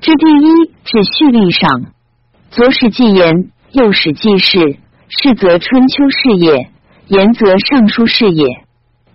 [0.00, 1.92] 这第一至序例上，
[2.50, 6.70] 左史记言，右史记事，是则春秋事也，
[7.06, 8.46] 言则尚书事也。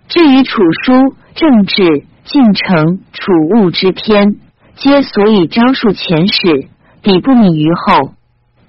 [0.06, 4.36] 至于楚书、政治、进程、储物之篇，
[4.76, 6.68] 皆所以昭述前史，
[7.02, 8.12] 比不敏于后。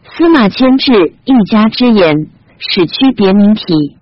[0.04, 3.96] 司马迁至一家之言，使区别名体，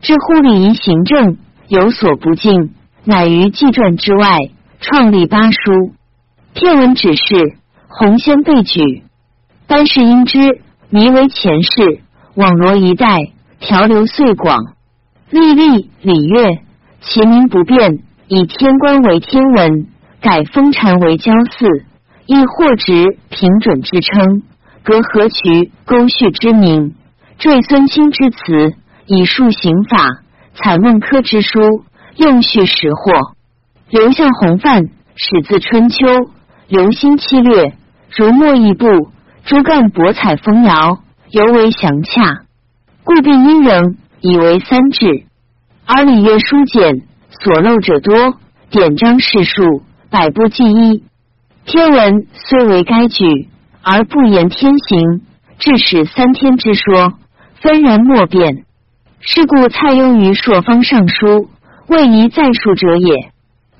[0.00, 1.36] 知乎礼仪行政
[1.68, 2.74] 有所不敬，
[3.04, 4.38] 乃于纪传之外
[4.80, 5.92] 创立八书。
[6.54, 7.56] 片文指示
[7.88, 9.02] 洪仙被举，
[9.66, 10.60] 班氏因之
[10.90, 12.02] 迷为前世，
[12.34, 14.58] 网罗一代，条流遂广，
[15.30, 16.58] 历历礼乐，
[17.00, 19.86] 其名不变，以天官为天文，
[20.20, 21.86] 改封禅为郊祀，
[22.26, 24.42] 亦或直平准之称，
[24.82, 26.94] 隔河渠沟序之名，
[27.38, 28.74] 缀孙清之词，
[29.06, 30.22] 以述刑法，
[30.54, 31.60] 采孟轲之书，
[32.16, 33.12] 用序识货。
[33.88, 35.96] 刘向洪范始自春秋。
[36.72, 37.74] 留心七略，
[38.16, 38.86] 如墨一部；
[39.44, 42.46] 诸干博采风摇，尤为详洽。
[43.04, 45.24] 故并因仍以为三志。
[45.84, 48.38] 而礼乐书简，所漏者多，
[48.70, 51.04] 典章事数，百部记一。
[51.66, 53.50] 天文虽为该举，
[53.82, 55.20] 而不言天行，
[55.58, 57.12] 致使三天之说
[57.60, 58.64] 纷然莫辨。
[59.20, 61.50] 是故蔡邕于朔方上书，
[61.88, 63.30] 未宜再述者也。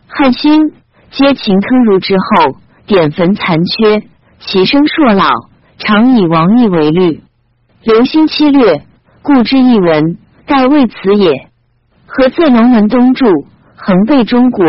[0.09, 0.75] 汉兴
[1.11, 2.57] 皆秦坑儒之后。
[2.87, 4.03] 典坟残缺，
[4.41, 5.29] 其生硕老，
[5.79, 7.23] 常以王义为虑。
[7.85, 8.85] 留心七略，
[9.23, 11.49] 故知一文，盖为此也。
[12.07, 13.27] 何色龙门东柱，
[13.77, 14.67] 横背中国，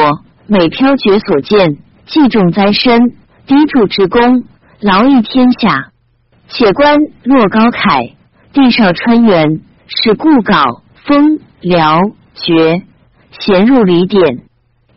[0.47, 4.44] 每飘绝所见，既重灾身，低柱之功，
[4.80, 5.89] 劳役天下。
[6.47, 8.16] 且观若高凯，
[8.53, 12.00] 地少川原，使故稿封辽
[12.36, 12.84] 绝，
[13.31, 14.44] 衔入礼典，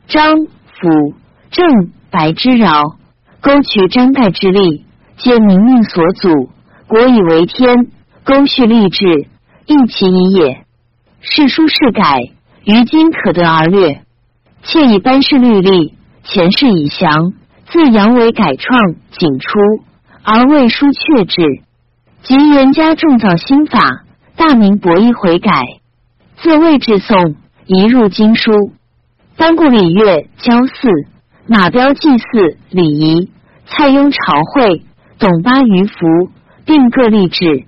[0.06, 1.14] 张辅
[1.50, 2.96] 正白之饶。
[3.40, 4.84] 沟渠张盖之力，
[5.16, 6.50] 皆民命所阻，
[6.86, 7.88] 国以为天。
[8.24, 9.28] 沟序立志，
[9.66, 10.64] 亦其一也。
[11.20, 12.32] 世书世改，
[12.64, 14.02] 于今可得而略。
[14.64, 15.94] 窃以班氏律例，
[16.24, 17.12] 前世已详，
[17.68, 19.48] 自阳为改创，仅出
[20.24, 21.62] 而未书确志。
[22.24, 23.78] 及元家重造新法，
[24.34, 25.52] 大明博弈悔改，
[26.38, 28.50] 自魏至宋，移入经书。
[29.36, 30.88] 班固礼乐交祀，
[31.46, 33.30] 马彪祭祀礼仪。
[33.68, 34.84] 蔡邕朝会，
[35.18, 35.96] 董巴于服，
[36.64, 37.66] 并各立志。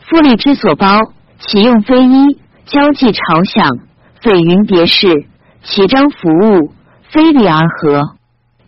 [0.00, 1.00] 夫礼之所包，
[1.38, 3.78] 其用非一；交际朝享，
[4.20, 5.08] 匪云别事，
[5.62, 6.72] 其章服务，
[7.08, 8.16] 非礼而合。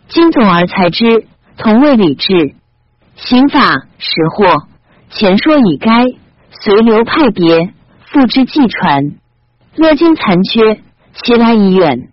[0.07, 2.55] 今总而裁之，同为礼制。
[3.15, 3.59] 刑法
[3.99, 4.67] 识货，
[5.11, 6.05] 前说已该，
[6.49, 7.71] 随流派别，
[8.07, 9.13] 复之既传。
[9.75, 10.81] 乐经残缺，
[11.13, 12.09] 其来已远。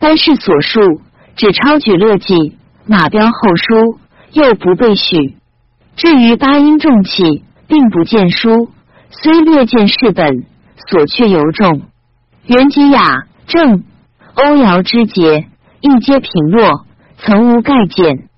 [0.00, 0.80] 班氏所述，
[1.36, 2.58] 只超举乐记。
[2.86, 3.98] 马彪后书
[4.32, 5.36] 又不备许，
[5.94, 8.70] 至于八音重器，并不见书，
[9.10, 10.44] 虽略见事本，
[10.88, 11.82] 所却尤重。
[12.46, 13.84] 元吉雅正
[14.34, 15.46] 欧瑶之节，
[15.80, 16.84] 亦皆平落，
[17.18, 18.28] 曾无盖简。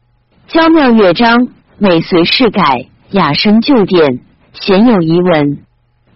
[0.47, 4.21] 娇妙乐章，每随事改，雅声旧典，
[4.53, 5.59] 鲜有遗文。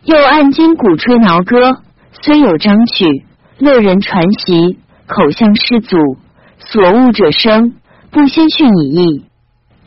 [0.05, 1.79] 又按今鼓吹挠歌，
[2.23, 3.25] 虽有章曲，
[3.59, 6.19] 乐人传习，口向师祖，
[6.59, 7.73] 所悟者生。
[8.11, 9.25] 不先训以义，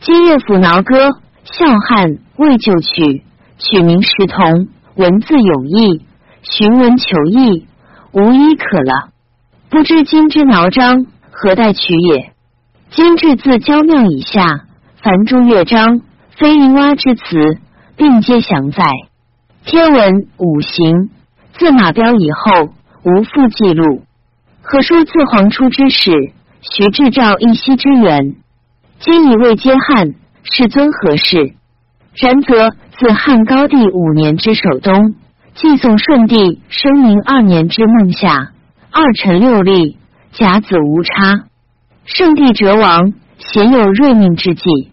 [0.00, 1.10] 今乐府挠歌，
[1.42, 3.24] 笑汉为旧曲，
[3.58, 6.02] 取名石童，文字永意，
[6.42, 7.66] 寻文求义，
[8.12, 9.10] 无一可了。
[9.70, 12.32] 不知今之挠章何待取也？
[12.90, 14.66] 今至自娇妙以下，
[15.02, 16.00] 凡诸乐章，
[16.38, 17.58] 非淫蛙之词，
[17.96, 18.84] 并皆详在。
[19.64, 21.10] 天文五行，
[21.54, 22.72] 自马彪以后，
[23.02, 24.04] 无复记录。
[24.62, 26.32] 何书自黄初之始。
[26.62, 28.36] 徐志照一夕之源，
[29.00, 30.14] 今已未接汉，
[30.44, 31.54] 世尊何事？
[32.14, 35.16] 然则自汉高帝五年之首冬，
[35.54, 38.52] 继宋顺帝生明二年之孟夏，
[38.92, 39.98] 二臣六立，
[40.30, 41.46] 甲子无差。
[42.04, 44.92] 圣帝哲王，鲜有瑞命之际。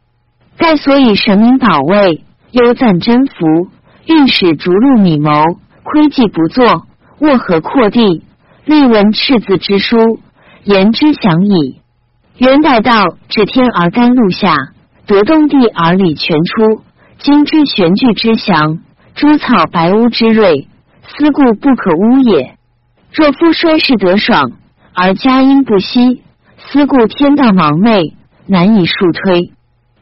[0.58, 3.46] 盖所以神明保卫，优赞真福，
[4.08, 5.30] 御史逐鹿米谋，
[5.84, 6.88] 窥计不作，
[7.20, 8.24] 卧河扩地，
[8.66, 10.20] 立闻赤字之书。
[10.70, 11.82] 言之详矣。
[12.38, 14.56] 元代道至天而甘露下，
[15.08, 16.84] 得动地而礼全出。
[17.18, 18.78] 今之玄具之祥，
[19.16, 20.68] 诸草白屋之瑞，
[21.08, 22.56] 思故不可污也。
[23.12, 24.52] 若夫衰世得爽，
[24.94, 26.22] 而佳音不息，
[26.58, 28.14] 思故天道盲昧，
[28.46, 29.52] 难以数推。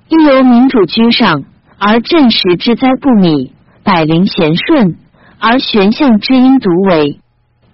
[0.09, 1.45] 亦由民主居上，
[1.79, 3.53] 而振时之灾不米；
[3.83, 4.97] 百灵贤顺，
[5.39, 7.21] 而玄象之音独为。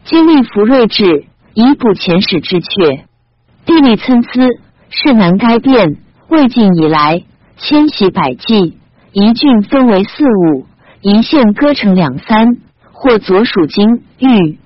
[0.06, 1.26] 今立福瑞至。
[1.56, 3.04] 以补前史之阙，
[3.66, 4.32] 地理参差，
[4.90, 5.98] 是难该变。
[6.28, 7.22] 魏晋以来，
[7.58, 8.78] 千徙百计，
[9.12, 10.66] 一郡分为四五，
[11.02, 12.58] 一县割成两三，
[12.92, 14.58] 或左属京、豫、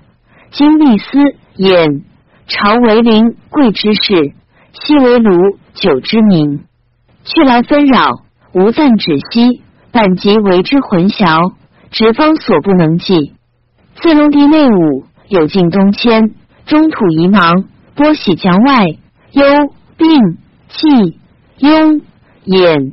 [0.50, 1.18] 经历司、
[1.58, 2.02] 兖，
[2.46, 4.32] 朝为邻贵之事，
[4.72, 6.64] 西为卢九之民，
[7.24, 8.22] 去来纷扰，
[8.54, 9.60] 无暂止息，
[9.92, 11.52] 本即为之混淆，
[11.90, 13.34] 直方所不能记。
[13.96, 16.34] 自龙地内武，有晋东迁，
[16.68, 18.84] 中土夷茫，波喜江外，
[19.32, 19.42] 幽
[19.96, 20.36] 并
[20.68, 21.18] 冀
[21.56, 22.02] 雍
[22.44, 22.92] 兖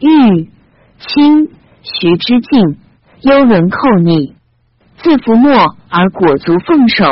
[0.00, 0.50] 豫
[0.98, 1.48] 清
[1.82, 2.76] 徐之境，
[3.22, 4.34] 幽沦寇逆，
[4.98, 5.48] 自伏没
[5.88, 7.10] 而裹足奉守，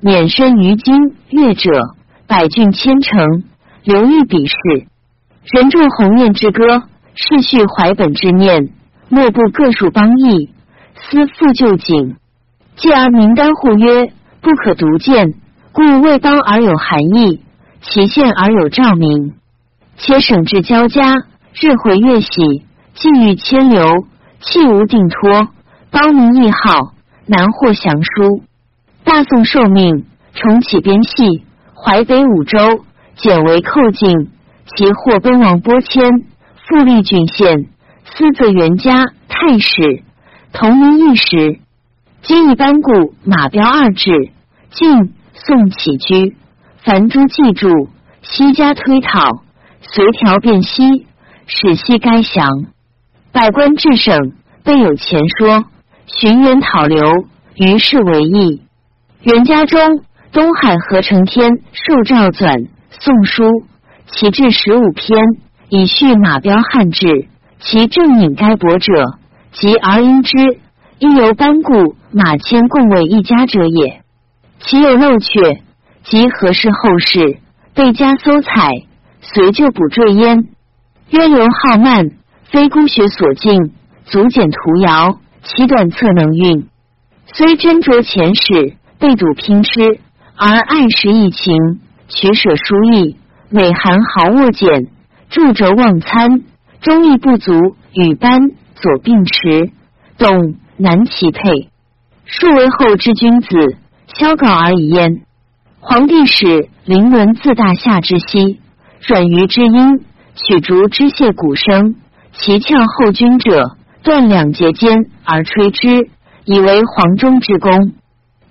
[0.00, 0.96] 免身于今
[1.30, 1.70] 越者，
[2.26, 3.44] 百郡千城，
[3.84, 4.56] 流域比试。
[5.52, 6.82] 人众鸿雁之歌，
[7.14, 8.70] 世序怀本之念，
[9.08, 10.50] 莫不各属邦邑，
[10.96, 12.16] 思复旧景。
[12.74, 15.34] 继而名单互曰，不可独见，
[15.74, 17.42] 故为邦而有含义，
[17.80, 19.34] 其县而有照明。
[19.96, 21.16] 且省治交加，
[21.52, 22.28] 日回月喜，
[22.94, 24.06] 际遇迁流，
[24.38, 25.48] 气无定托，
[25.90, 26.94] 邦民易好，
[27.26, 28.44] 难获降书。
[29.02, 31.44] 大宋受命，重启边系，
[31.74, 32.84] 淮北五州
[33.16, 34.30] 减为寇境。
[34.76, 36.08] 其或奔王拨迁，
[36.68, 37.66] 复立郡县，
[38.04, 40.04] 私自元家太史，
[40.52, 41.58] 同名一时。
[42.22, 44.30] 今一班固、马彪二制，
[44.70, 46.36] 晋宋起居，
[46.84, 47.88] 凡诸记注，
[48.22, 49.42] 西家推讨，
[49.80, 51.06] 随条变西，
[51.46, 52.48] 使西该降。
[53.32, 54.32] 百官至省，
[54.62, 55.64] 备有前说，
[56.06, 57.00] 寻源讨流，
[57.56, 58.62] 于是为议。
[59.22, 59.80] 元家中，
[60.32, 63.44] 东海合成天受诏纂宋书。
[64.06, 65.18] 其至十五篇，
[65.68, 67.26] 以叙马彪汉志。
[67.58, 68.92] 其正引该博者，
[69.50, 70.36] 及而应之，
[70.98, 74.03] 亦由班固、马迁共为一家者也。
[74.66, 75.60] 其有漏阙，
[76.04, 77.38] 及何事后事，
[77.74, 78.72] 被加搜采，
[79.20, 80.48] 随就补缀焉。
[81.10, 82.10] 渊流浩漫，
[82.44, 83.72] 非孤学所尽，
[84.06, 86.66] 足简图谣，其短策能运。
[87.26, 90.00] 虽斟酌前史，被睹拼吃，
[90.34, 93.16] 而爱时疫情，取舍殊异。
[93.50, 94.88] 每含毫握简，
[95.28, 96.42] 著折忘参，
[96.80, 97.52] 忠义不足，
[97.92, 99.70] 与班左并持，
[100.16, 101.68] 董难齐配。
[102.24, 105.22] 数为后之君子，萧稿而已焉。
[105.80, 108.60] 皇帝使凌伦自大夏之息，
[109.06, 110.04] 阮于之音，
[110.34, 111.96] 取竹之谢鼓声，
[112.32, 116.08] 其翘后君者，断两节间而吹之，
[116.44, 117.92] 以为黄钟之功。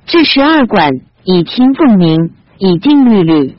[0.05, 0.89] 至十二管，
[1.23, 3.55] 以听凤鸣，以定律律。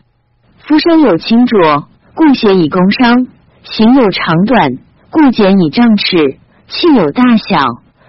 [0.66, 3.26] 夫身有轻浊，故写以工伤；
[3.62, 4.70] 形有长短，
[5.10, 6.38] 故简以丈尺；
[6.68, 7.58] 气有大小，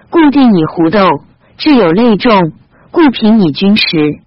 [0.09, 1.23] 故定以弧斗；
[1.57, 2.53] 志有类重，
[2.95, 4.21] 故平以均实。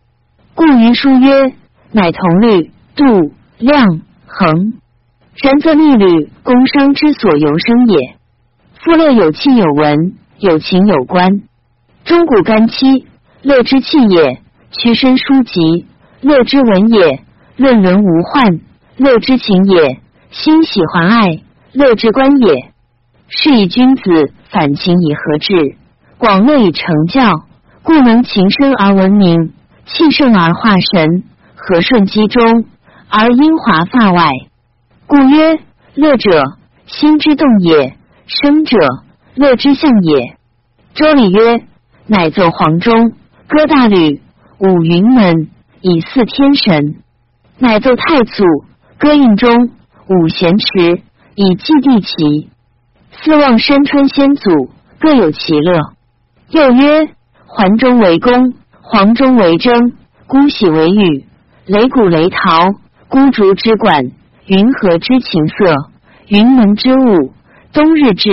[0.54, 1.54] 故于书曰：
[1.90, 4.74] 乃同律、度、量、衡。
[5.36, 8.16] 然则律律工商之所由生也。
[8.74, 11.40] 夫乐有气有文，有情有关。
[12.04, 13.06] 钟鼓干戚，
[13.40, 15.86] 乐之气也；屈身书籍，
[16.20, 17.22] 乐之文也。
[17.56, 18.60] 论伦无患，
[18.98, 19.96] 乐之情也；
[20.30, 21.40] 欣喜还爱，
[21.72, 22.70] 乐之观也。
[23.28, 24.02] 是以君子
[24.50, 25.76] 反情以和志，
[26.18, 27.44] 广乐以成教，
[27.88, 29.54] 故能情深而闻名，
[29.86, 31.24] 气盛而化神，
[31.56, 32.66] 和顺机中
[33.08, 34.28] 而英华发外。
[35.06, 35.58] 故曰：
[35.94, 36.42] 乐者，
[36.84, 37.94] 心之动也；
[38.26, 38.76] 生者，
[39.36, 40.36] 乐之象也。
[40.92, 41.62] 周礼曰：
[42.06, 43.12] 乃奏黄钟，
[43.46, 44.20] 歌大吕，
[44.58, 45.48] 舞云门，
[45.80, 46.96] 以祀天神。
[47.58, 48.44] 乃奏太祖，
[48.98, 49.70] 歌应中，
[50.08, 51.00] 五贤池，
[51.34, 52.50] 以祭地旗。
[53.22, 54.68] 四望山川先祖，
[55.00, 55.80] 各有其乐。
[56.50, 57.08] 又曰：
[57.58, 59.92] 环中为宫，黄中为征，
[60.28, 61.24] 孤喜为雨，
[61.66, 64.12] 擂鼓擂陶，孤竹之管，
[64.46, 65.74] 云河之琴瑟，
[66.28, 67.32] 云门之舞，
[67.72, 68.30] 冬日至，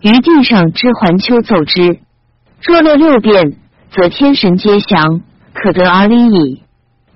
[0.00, 2.00] 于地上之环丘奏之。
[2.60, 3.54] 若乐六遍，
[3.92, 5.20] 则天神皆降，
[5.54, 6.62] 可得而礼矣。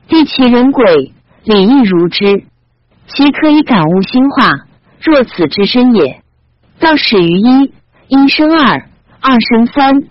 [0.07, 1.11] 地其人鬼。
[1.43, 2.45] 礼亦如之，
[3.09, 4.53] 其可以感悟心化。
[5.01, 6.23] 若此之身也，
[6.79, 7.73] 道始于一，
[8.07, 8.89] 一生二，
[9.21, 10.05] 二生三，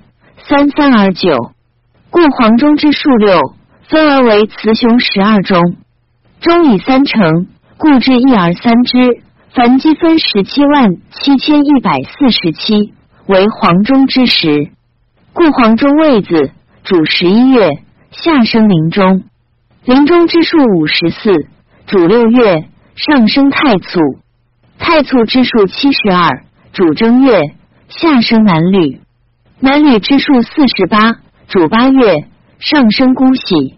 [0.50, 1.52] 三三而九。
[2.10, 3.54] 故黄钟之数六，
[3.88, 5.76] 分而为雌雄十二中，
[6.42, 7.46] 中以三成，
[7.78, 9.22] 故之一而三之。
[9.54, 12.96] 凡积分十七万七千一百四十七，
[13.28, 14.72] 为黄钟之时。
[15.34, 16.50] 故黄钟位子
[16.84, 17.70] 主十一月，
[18.10, 19.26] 下生临终。
[19.86, 21.46] 临终之数五十四，
[21.86, 24.00] 主六月，上升太簇；
[24.80, 27.40] 太簇之数七十二，主正月，
[27.88, 29.00] 下生男女；
[29.62, 32.28] 男女之数四十八，主八月，
[32.60, 33.76] 上升姑喜；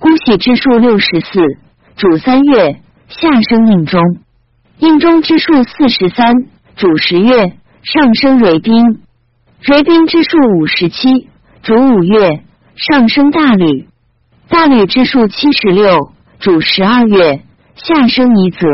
[0.00, 1.40] 姑喜之数六十四，
[1.94, 4.00] 主三月，下生应中；
[4.78, 6.26] 应中之数四十三，
[6.74, 7.52] 主十月，
[7.84, 9.00] 上升蕊兵。
[9.60, 11.28] 蕊兵之数五十七，
[11.62, 12.42] 主五月，
[12.74, 13.86] 上升大吕。
[14.48, 16.10] 大吕之数七十六，
[16.40, 17.42] 主十二月，
[17.76, 18.66] 下升夷则。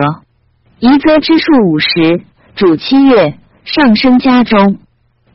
[0.81, 2.23] 夷则之数五十，
[2.55, 4.79] 主七月，上升家中。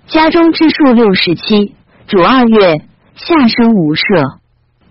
[0.08, 1.76] 家中之数六十七，
[2.08, 2.82] 主二月，
[3.16, 4.38] 下生无赦。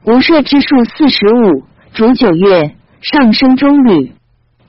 [0.05, 4.13] 无赦之数四十五，主九月，上升中吕。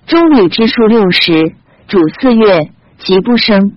[0.05, 1.53] 中吕之数六十，
[1.87, 3.73] 主四月，吉不生。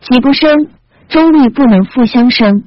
[0.00, 0.68] 吉不生。
[1.08, 2.64] 中立不能复相生，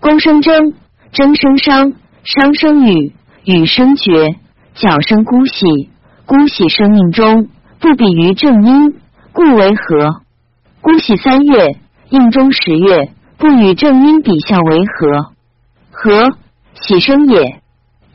[0.00, 0.74] 公生征，
[1.12, 1.92] 征生商，
[2.24, 3.12] 商生羽，
[3.44, 4.34] 羽生绝，
[4.74, 5.88] 角生姑喜，
[6.26, 9.00] 姑喜生命中不比于正阴，
[9.32, 10.22] 故为和。
[10.80, 11.76] 姑喜三月，
[12.10, 15.30] 应中十月，不与正阴比效为和。
[15.90, 16.36] 和
[16.74, 17.60] 喜生也，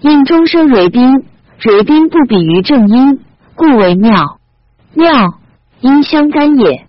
[0.02, 1.26] 应中生蕊宾，
[1.60, 3.20] 蕊宾不比于正阴，
[3.56, 4.40] 故为妙。
[4.94, 5.36] 妙
[5.82, 6.88] 阴相干也。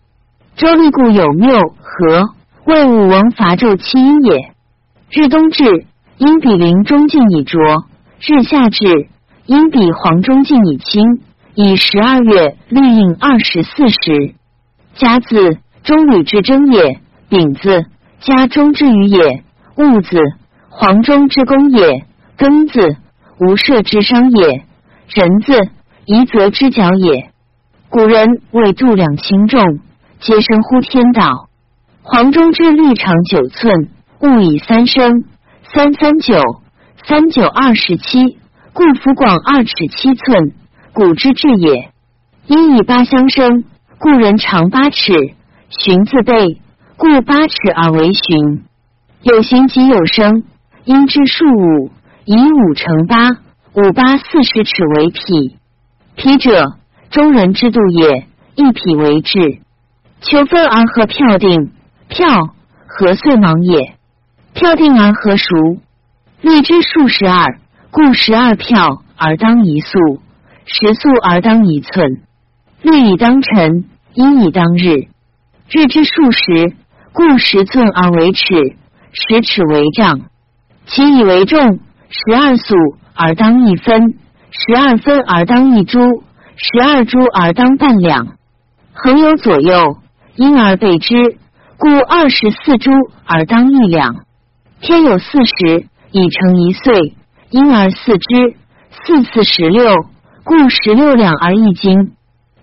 [0.57, 2.31] 周立故有谬和。
[2.65, 4.55] 为武王伐纣七阴也。
[5.11, 5.85] 日冬至，
[6.17, 7.59] 阴比临中尽以浊；
[8.21, 9.09] 日夏至，
[9.45, 11.21] 阴比黄中尽以清。
[11.55, 14.35] 以十二月律应二十四时。
[14.95, 16.99] 甲子，中吕之争也；
[17.29, 17.85] 丙子，
[18.21, 19.43] 家中之余也；
[19.77, 20.19] 戊子，
[20.71, 22.07] 黄中之功也；
[22.39, 22.97] 庚子，
[23.39, 24.63] 无赦之伤也；
[25.09, 25.69] 壬子，
[26.07, 27.31] 夷则之角也。
[27.91, 29.81] 古人为度量轻重，
[30.21, 31.51] 皆生乎天道。
[32.01, 35.25] 黄中之律长九寸，物以三生，
[35.75, 36.41] 三三九，
[37.07, 38.39] 三九二十七，
[38.73, 40.55] 故幅广二尺七寸，
[40.95, 41.91] 古之至也。
[42.47, 43.65] 因以八相生，
[43.99, 45.35] 故人长八尺，
[45.79, 46.61] 寻字辈，
[46.97, 48.65] 故八尺而为寻。
[49.23, 50.45] 有形即有声，
[50.85, 51.91] 因之数五，
[52.25, 53.31] 以五乘八，
[53.73, 55.57] 五八四十尺为匹。
[56.15, 56.77] 匹者，
[57.11, 59.59] 中人之度也，一匹为质。
[60.21, 61.73] 求分而合票定。
[62.09, 62.55] 票
[62.87, 63.97] 何岁忙也？
[64.55, 65.79] 票定而何熟？
[66.41, 67.59] 律之数十二，
[67.91, 70.21] 故十二票而当一粟，
[70.67, 72.23] 十粟而当一寸。
[72.83, 75.09] 律以当辰，阴以当日。
[75.69, 76.77] 日之数十，
[77.13, 78.45] 故十寸而为尺，
[79.13, 80.21] 十尺为丈。
[80.87, 81.81] 其以为重，
[82.11, 82.75] 十二粟
[83.15, 84.15] 而当一分，
[84.51, 86.23] 十二分而当一铢，
[86.57, 88.37] 十二铢而当半两。
[88.93, 89.99] 恒有左右，
[90.37, 91.39] 因而备之。
[91.77, 92.93] 故二十四株
[93.27, 94.25] 而当一两，
[94.81, 97.15] 天有四十，已成一岁，
[97.51, 98.55] 因而四之，
[98.91, 99.93] 四四十六，
[100.45, 102.13] 故十六两而一斤。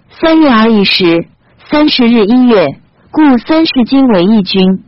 [0.10, 1.28] 三月而一时，
[1.70, 2.68] 三十日一月，
[3.14, 4.86] 故三十斤为一君。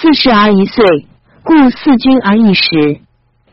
[0.00, 0.84] 四十而一岁，
[1.44, 2.98] 故四君而一时。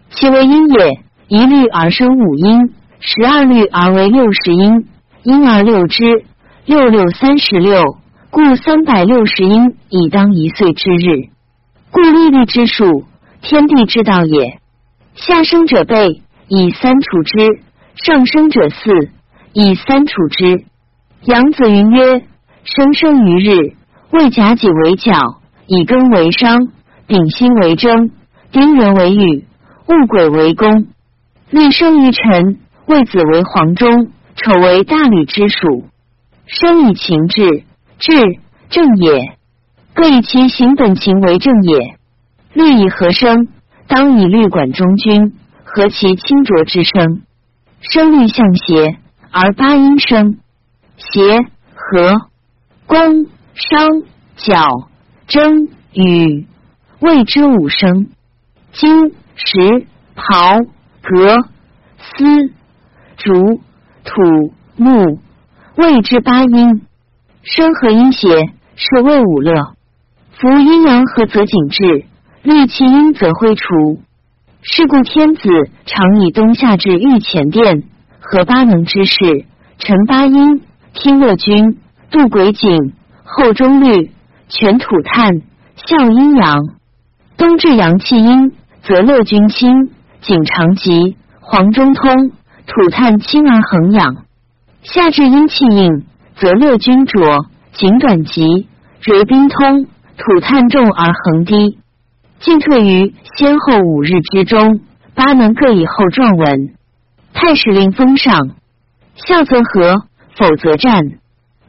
[0.10, 4.88] 其为阴也，一律而生五阴，十二律而为六十阴，
[5.22, 6.25] 因而六之，
[6.65, 7.79] 六六三十六。
[8.31, 11.29] 故三百六十阴以当一岁之日，
[11.91, 13.03] 故历历之数，
[13.43, 14.60] 天地之道也。
[15.13, 17.62] 下生者备以三处之，
[18.03, 19.12] 上升者四
[19.53, 20.65] 以三处之。
[21.25, 22.24] 杨子云曰：
[22.63, 23.75] 生生于日，
[24.12, 25.13] 为甲己为角，
[25.68, 26.68] 以庚为商，
[27.08, 28.12] 丙辛为征，
[28.51, 29.46] 丁壬为禹，
[29.88, 30.88] 戊癸为公。
[31.50, 35.86] 历生于辰，为子为黄中，丑为大吕之属。
[36.46, 37.63] 生以情志。
[38.00, 38.13] 治
[38.72, 39.38] 正也，
[39.94, 42.00] 各以其行本情为正也。
[42.53, 43.48] 律以和声，
[43.88, 47.22] 当以律管中君，和其清浊之声。
[47.82, 48.98] 声律向邪，
[49.30, 50.39] 而八音声。
[50.98, 51.41] 邪
[51.75, 52.22] 和
[52.88, 53.88] 宫商
[54.36, 54.89] 角
[55.27, 56.48] 征羽，
[57.00, 58.08] 谓之五声。
[58.72, 60.65] 金石刨
[61.01, 61.50] 革
[61.98, 62.53] 丝
[63.17, 63.62] 竹
[64.05, 65.20] 土木，
[65.75, 66.81] 谓之八音。
[67.43, 68.27] 生和阴邪，
[68.75, 69.74] 是谓五乐。
[70.31, 72.05] 夫阴阳合则景至，
[72.43, 74.00] 虑其阴则挥除。
[74.62, 75.50] 是故天子
[75.86, 77.84] 常以冬夏至御前殿，
[78.20, 79.46] 和八能之事，
[79.79, 80.62] 陈八音，
[80.93, 81.79] 听乐君，
[82.12, 82.93] 度鬼景，
[83.33, 84.11] 后中律，
[84.50, 85.41] 全土炭，
[85.75, 86.59] 效阴阳。
[87.38, 88.51] 冬至阳气阴，
[88.83, 89.89] 则乐君清，
[90.21, 92.31] 景长吉，黄中通，
[92.67, 94.25] 土炭清而恒养。
[94.83, 96.03] 夏至阴气硬。
[96.35, 98.67] 则乐君浊，景短急，
[99.00, 99.85] 蕊冰通，
[100.17, 101.77] 土炭重而恒低，
[102.39, 104.79] 进退于先后五日之中，
[105.13, 106.73] 八能各以后状文。
[107.33, 108.55] 太史令封上，
[109.13, 110.03] 孝则和，
[110.35, 111.00] 否则战。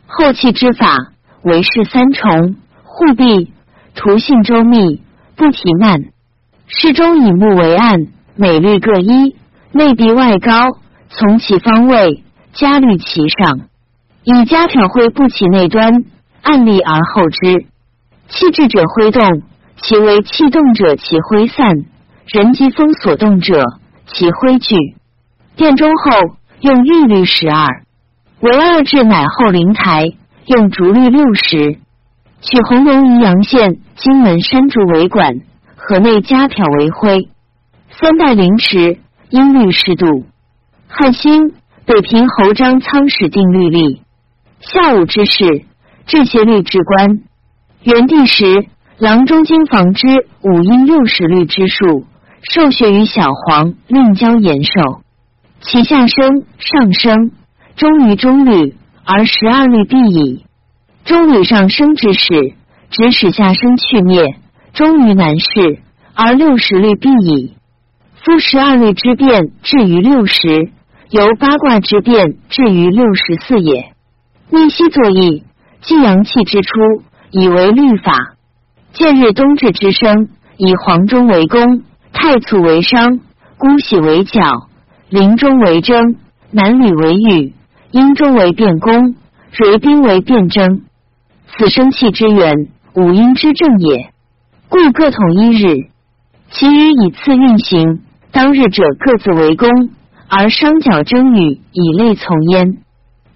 [0.07, 1.12] 后气之法，
[1.43, 3.53] 为是三重，护壁，
[3.95, 5.03] 图信周密，
[5.35, 6.05] 不提慢。
[6.69, 8.07] 事中以木为案，
[8.37, 9.37] 每律各一，
[9.73, 10.69] 内壁外高，
[11.09, 12.23] 从其方位，
[12.53, 13.61] 加律其上。
[14.25, 16.05] 以家挑会不起内端，
[16.43, 17.67] 按立而后之。
[18.29, 19.43] 气滞者挥动，
[19.77, 21.85] 其为气动者其挥散；
[22.27, 23.65] 人机风所动者，
[24.07, 24.77] 其挥聚。
[25.57, 27.67] 殿中后用玉律十二，
[28.41, 30.05] 为二至乃后灵台
[30.47, 31.79] 用竹律六十。
[32.41, 35.41] 取红龙宜阳县金门山竹为管，
[35.77, 37.29] 河内家挑为徽。
[37.91, 38.99] 三代凌迟，
[39.31, 40.25] 音律适度。
[40.89, 41.53] 汉兴
[41.87, 44.03] 北平侯张仓始定律例。
[44.59, 45.65] 下午之事，
[46.07, 47.21] 这些律之官。
[47.85, 48.67] 元帝时，
[48.99, 50.07] 郎中经房之
[50.43, 52.05] 五音六十律之数，
[52.43, 55.03] 受学于小黄，令教延寿。
[55.61, 57.31] 其下生、上升，
[57.77, 60.45] 终于中律，而十二律必矣。
[61.05, 62.29] 中律上升之事，
[62.91, 64.37] 指使下生去灭，
[64.73, 65.81] 终于难事，
[66.15, 67.55] 而六十律必矣。
[68.25, 70.71] 夫十二律之变至于六十，
[71.11, 73.93] 由八卦之变至于六十四也。
[74.51, 75.45] 逆息作义，
[75.81, 76.71] 既阳气之初。
[77.35, 78.13] 以为律法，
[78.93, 80.29] 见日冬至之生，
[80.59, 81.83] 以黄钟为宫，
[82.13, 83.21] 太卒为商，
[83.57, 84.69] 姑喜为角，
[85.09, 86.17] 临中为征，
[86.51, 87.55] 南吕为羽，
[87.93, 89.15] 阴中为变宫，
[89.53, 90.83] 蕊宾为变征。
[91.47, 94.13] 此生气之源，五阴之正也。
[94.71, 95.91] 故各统一日，
[96.51, 98.01] 其余以次运行。
[98.31, 99.69] 当日者各自为宫，
[100.27, 102.79] 而商角征羽以类从焉。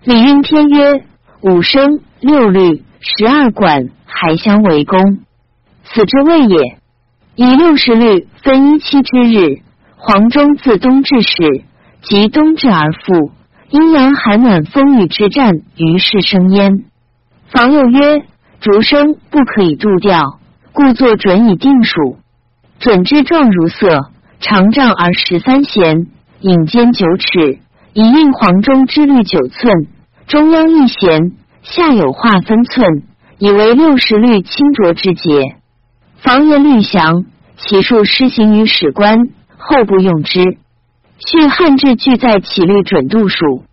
[0.05, 1.05] 礼运天曰：
[1.43, 2.83] 五生六律。
[2.99, 5.19] 十二管还相为公，
[5.85, 6.79] 此之谓也。
[7.37, 9.61] 以六十律分一七之日，
[9.97, 11.63] 黄中自冬至始，
[12.03, 13.31] 即冬至而复，
[13.71, 16.85] 阴阳寒暖风雨之战，于是生焉。
[17.49, 18.23] 房又曰：
[18.61, 20.39] 竹生不可以度调，
[20.73, 22.19] 故作准以定数。
[22.79, 26.07] 准之状如色，长丈而十三弦，
[26.41, 27.59] 引间九尺，
[27.93, 29.89] 以应黄中之律九寸，
[30.29, 31.33] 中央一弦。
[31.63, 33.03] 下有划分寸，
[33.39, 35.57] 以为六十律清浊之节。
[36.19, 37.25] 房言律详，
[37.57, 39.17] 其数施行于史官，
[39.59, 40.59] 后不用之。
[41.19, 43.65] 续汉制俱在起律准度数。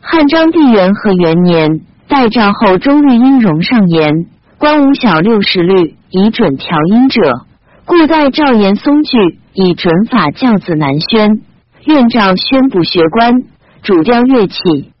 [0.00, 4.26] 汉章帝元和元年，代诏后中律音容上言，
[4.58, 7.46] 官无小六十律以准调音者，
[7.84, 11.40] 故代诏言松句以准法教子南宣。
[11.84, 13.42] 愿诏宣补学官，
[13.82, 14.92] 主调乐器。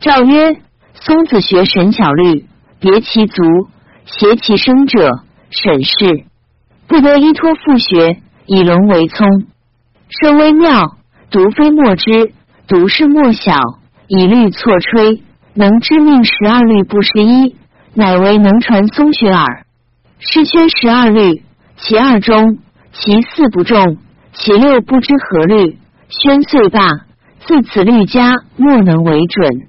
[0.00, 0.56] 诏曰。
[0.96, 2.46] 松子学神小律，
[2.80, 3.42] 别其足，
[4.06, 5.10] 携其声者，
[5.50, 6.24] 审视
[6.86, 9.44] 不得依托复学，以龙为聪，
[10.08, 10.96] 声微妙，
[11.30, 12.32] 独非莫知，
[12.68, 13.58] 独是莫晓，
[14.06, 15.22] 以律错吹，
[15.54, 17.56] 能知命十二律不失一，
[17.94, 19.64] 乃为能传松学耳。
[20.20, 21.42] 诗宣十二律，
[21.76, 22.58] 其二中，
[22.92, 23.98] 其四不中，
[24.32, 26.88] 其六不知何律，宣遂罢。
[27.46, 29.68] 自此律家莫能为准。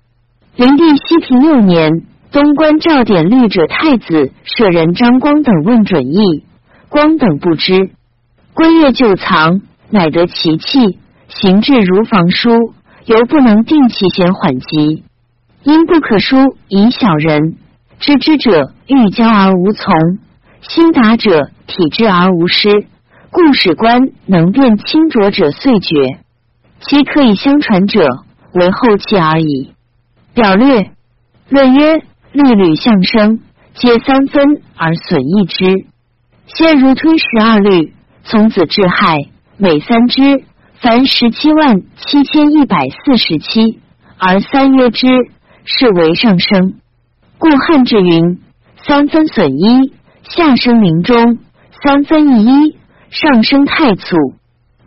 [0.55, 1.91] 灵帝西平六年，
[2.31, 6.45] 东关赵典律者太子舍人张光等问准意，
[6.87, 7.89] 光等不知，
[8.53, 10.99] 归月旧藏，乃得其气，
[11.41, 12.73] 行至如房书，
[13.05, 15.03] 犹不能定其弦缓急，
[15.63, 17.57] 因不可书以小人。
[17.99, 19.93] 知之者欲教而无从，
[20.61, 22.85] 心达者体之而无失，
[23.31, 26.19] 故使官能辨清浊者遂绝，
[26.79, 28.07] 其可以相传者
[28.53, 29.73] 为后期而已。
[30.33, 30.91] 表略
[31.49, 33.41] 论曰：律吕相生，
[33.73, 35.85] 皆三分而损一之。
[36.47, 37.93] 先如推十二律，
[38.23, 39.17] 从子至亥，
[39.57, 40.43] 每三之，
[40.81, 43.79] 凡十七万七千一百四十七，
[44.17, 45.07] 而三约之，
[45.63, 46.75] 是为上升。
[47.37, 48.39] 故汉志云：
[48.85, 51.37] 三分损一，下生临中；
[51.83, 52.77] 三分一一，
[53.09, 54.15] 上升太祖。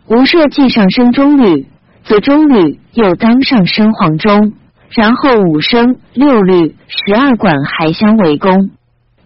[0.07, 1.67] 无设既上升中律，
[2.03, 4.53] 则中律又当上升黄中。
[4.89, 8.71] 然后五声六律十二管还相为功。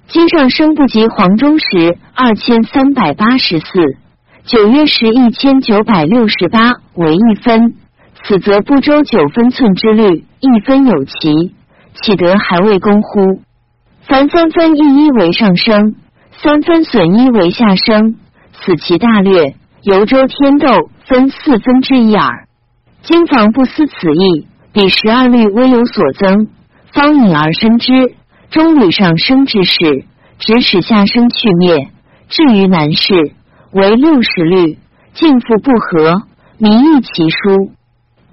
[0.08, 3.66] 今上升不及黄中时二千三百八十四，
[4.46, 7.76] 九月时一千九百六十八为一分，
[8.24, 11.56] 此则不周九分寸之律一分有奇，
[11.94, 13.42] 岂得还未功乎？
[14.02, 15.96] 凡三分一一为上升，
[16.32, 18.18] 三分损一为下升，
[18.52, 20.68] 此其大略，由周天斗
[21.06, 22.48] 分四分之一耳。
[23.02, 24.48] 经房不思此意。
[24.74, 26.48] 比十二律微有所增，
[26.94, 28.16] 方引而生之。
[28.50, 30.06] 中律上升之事，
[30.40, 31.90] 指使下生去灭。
[32.28, 33.34] 至于难事，
[33.74, 34.78] 为六十律，
[35.14, 36.24] 尽复不合，
[36.58, 37.72] 名意其书。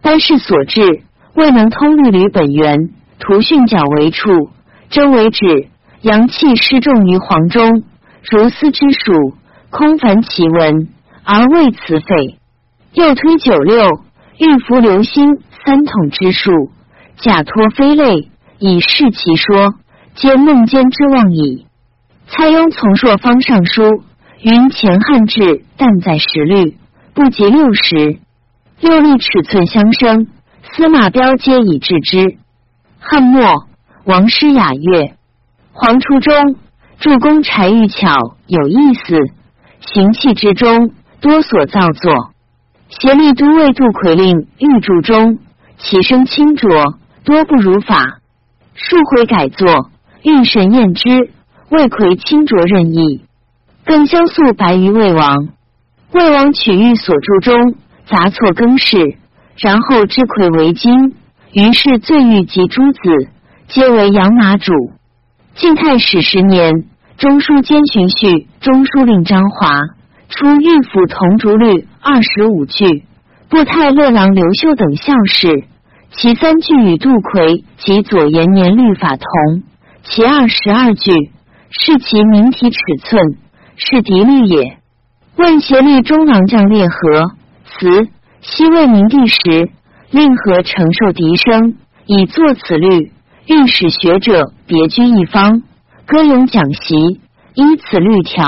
[0.03, 1.03] 单是所至，
[1.35, 4.50] 未能通律吕本源，图训角为处，
[4.88, 5.68] 真为止。
[6.03, 7.83] 阳气失重于黄中，
[8.31, 9.35] 如斯之属，
[9.70, 10.88] 空凡其文，
[11.24, 12.38] 而未辞废。
[12.92, 14.00] 又推九六，
[14.38, 15.38] 欲服流星。
[15.62, 16.70] 三统之术，
[17.18, 19.74] 假托非类，以示其说。
[20.14, 21.66] 皆梦间之妄矣。
[22.29, 24.03] 蔡邕从朔方上书
[24.42, 26.79] 云：前汉制，但在十律，
[27.12, 28.18] 不及六十。
[28.81, 30.29] 六律尺寸相生，
[30.62, 32.38] 司马彪皆以治之。
[32.98, 33.66] 汉末，
[34.05, 35.12] 王师雅乐，
[35.72, 36.57] 黄初中，
[36.98, 39.18] 助攻柴玉巧有意思，
[39.81, 42.31] 行气之中多所造作。
[42.88, 45.38] 协力都尉杜奎令御注中，
[45.76, 48.20] 其声清浊，多不如法。
[48.72, 49.90] 数回改作，
[50.22, 51.31] 御神验之。
[51.68, 53.22] 魏魁清浊任意，
[53.85, 55.49] 更萧素白于魏王。
[56.12, 57.75] 魏王取玉所著中，
[58.07, 59.16] 杂错更饰，
[59.57, 61.14] 然后知魁为金。
[61.53, 63.01] 于是罪玉及诸子，
[63.69, 64.73] 皆为养马主。
[65.55, 66.85] 晋太史十年，
[67.16, 69.69] 中书监巡序中书令张华
[70.29, 73.05] 出御府同竹律二十五句，
[73.49, 75.64] 布太乐郎刘秀等校士，
[76.12, 79.62] 其三句与杜魁及左延年律法同，
[80.05, 81.31] 其二十二句。
[81.73, 83.23] 是其名体尺寸，
[83.83, 84.77] 是敌律也。
[85.37, 87.33] 问协律中郎将列何
[87.64, 88.09] 辞，
[88.43, 89.71] 西魏明帝时，
[90.11, 93.11] 令和承受敌声，以作此律。
[93.47, 95.62] 御史学者别居一方，
[96.07, 97.21] 歌咏讲习，
[97.55, 98.47] 依此律条。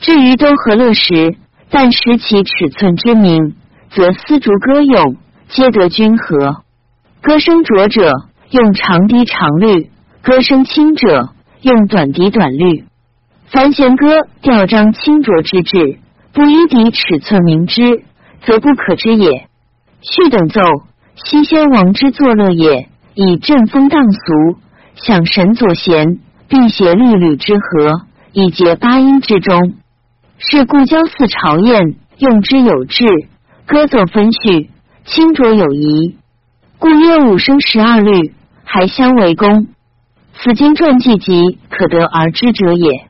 [0.00, 1.36] 至于都和乐时，
[1.68, 3.54] 但识其尺寸之名，
[3.90, 5.16] 则丝竹歌咏，
[5.48, 6.62] 皆得均和。
[7.20, 8.12] 歌声浊者，
[8.50, 9.90] 用长笛长律；
[10.22, 11.28] 歌声清者。
[11.60, 12.84] 用短笛短律，
[13.50, 15.98] 凡弦歌调章清浊之志，
[16.34, 18.04] 不依笛尺寸明之，
[18.42, 19.48] 则不可知也。
[20.02, 20.60] 序等奏，
[21.14, 24.58] 西先王之作乐也，以振风荡俗，
[24.96, 29.76] 享神左弦，并写律吕之和，以结八音之中。
[30.36, 33.06] 是故交祀朝宴，用之有志，
[33.66, 34.68] 歌奏分序，
[35.06, 36.18] 清浊有仪，
[36.78, 38.34] 故曰五声十二律，
[38.64, 39.68] 还相为功。
[40.34, 43.07] 此经传记集可得而知者也。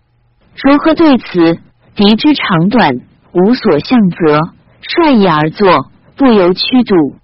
[0.65, 1.61] 如何对此？
[1.95, 3.01] 敌之长短，
[3.33, 4.41] 无所向则，
[4.81, 7.17] 率意而作，不由曲度。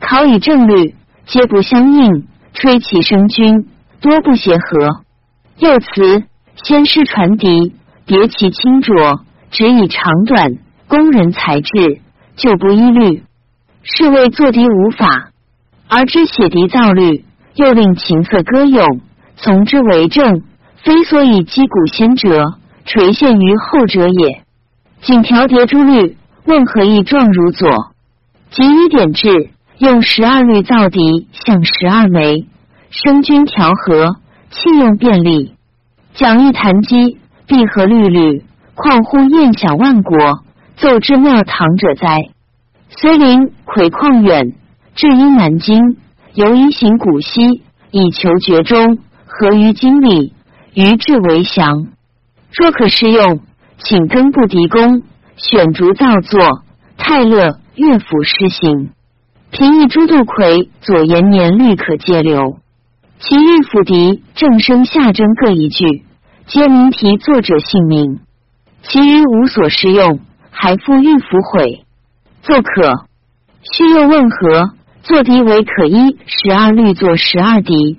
[0.00, 0.94] 考以正律，
[1.26, 3.66] 皆不相应，吹其声君，
[4.00, 5.02] 多不协和。
[5.58, 6.24] 又词
[6.64, 7.74] 先师传笛，
[8.06, 8.94] 别其清浊，
[9.50, 10.54] 只以长短，
[10.88, 12.00] 工人才智，
[12.36, 13.24] 就不依律。
[13.82, 15.30] 是谓作笛无法，
[15.88, 19.00] 而知写笛造律，又令琴瑟歌咏。
[19.36, 20.42] 从之为正，
[20.82, 22.44] 非所以击鼓先者，
[22.84, 24.42] 垂陷于后者也。
[25.02, 27.92] 仅调叠诸律，问何意状如左？
[28.50, 32.46] 即以点制，用十二律造笛，向十二枚，
[32.90, 34.16] 声均调和，
[34.50, 35.54] 器用便利。
[36.14, 40.40] 讲一弹击，必合律律，况乎宴享万国，
[40.76, 42.30] 奏之庙堂者哉？
[42.88, 44.52] 虽临魁旷远，
[44.94, 45.96] 至因南京，
[46.34, 47.62] 犹以行古稀，
[47.92, 48.98] 以求绝中。
[49.26, 50.34] 合于经理，
[50.74, 51.86] 于志为祥。
[52.52, 53.40] 若可适用，
[53.78, 55.02] 请更不敌功，
[55.36, 56.62] 选竹造作。
[56.96, 58.90] 泰勒乐府施行，
[59.50, 62.58] 平易朱杜魁左延年律可借留。
[63.18, 66.04] 其御府笛正声下征各一句，
[66.46, 68.20] 皆明题作者姓名。
[68.82, 71.84] 其余无所适用，还复御府毁。
[72.42, 73.06] 作可
[73.62, 74.72] 须又问何？
[75.02, 77.98] 作笛为可依十二律作十二笛。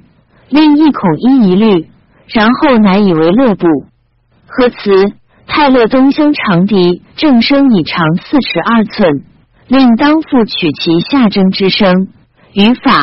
[0.50, 1.88] 令一孔一一律，
[2.28, 3.68] 然后乃以为乐部。
[4.54, 5.14] 何辞？
[5.48, 9.24] 泰勒东乡长笛正声已长四尺二寸，
[9.70, 12.10] 令当复取其下征之声。
[12.54, 13.00] 语法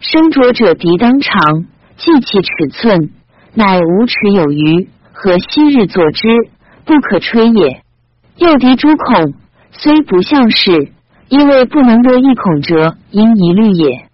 [0.00, 1.64] 声浊者笛当长，
[1.96, 3.10] 计其尺寸，
[3.54, 4.90] 乃五尺有余。
[5.12, 6.28] 何昔日作之，
[6.84, 7.82] 不可吹也。
[8.36, 9.32] 又笛诸孔，
[9.72, 10.92] 虽不效事，
[11.30, 14.04] 因为不能得一孔者，因一律也。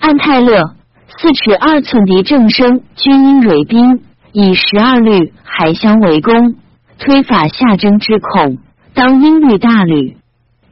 [0.00, 0.74] 按泰勒。
[1.18, 4.02] 四尺二寸笛正声，均因蕊宾，
[4.38, 6.56] 以十二律还相为功。
[6.98, 8.58] 推法下征之孔，
[8.92, 10.18] 当音律大吕。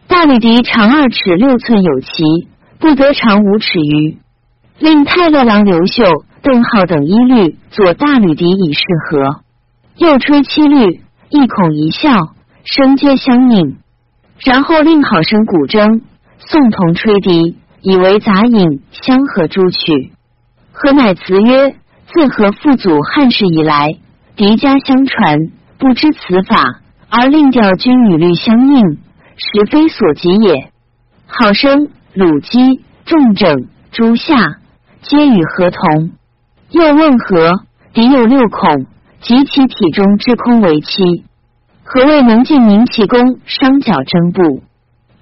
[0.06, 2.08] 大吕笛长二尺六寸有奇，
[2.78, 4.18] 不得长五尺余。
[4.78, 6.04] 令太乐郎刘秀、
[6.42, 9.40] 邓浩等一律作大吕笛以示和。
[9.96, 11.00] 又吹七律，
[11.30, 12.10] 一孔一笑，
[12.64, 13.78] 声皆相应。
[14.44, 16.02] 然后令好声古筝、
[16.38, 20.12] 宋铜吹笛，以为杂引相和诸曲。
[20.72, 21.76] 何乃辞曰
[22.14, 23.98] ：“自何父祖汉室以来，
[24.36, 25.36] 敌家相传，
[25.78, 28.98] 不知此法，而令调君与律相应，
[29.34, 30.70] 实非所及也。
[31.26, 34.36] 好生、鲁基、重整、诸夏，
[35.02, 36.12] 皆与何同？
[36.70, 37.50] 又问何？
[37.92, 38.86] 敌有六孔，
[39.20, 41.24] 及其体中之空为七。
[41.82, 43.40] 何谓能尽明其功？
[43.44, 44.62] 伤脚征步，